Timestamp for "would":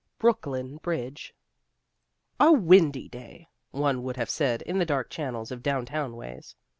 4.01-4.17